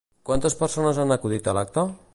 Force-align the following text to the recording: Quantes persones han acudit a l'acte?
Quantes 0.29 0.55
persones 0.61 1.03
han 1.03 1.17
acudit 1.17 1.51
a 1.53 1.57
l'acte? 1.59 1.87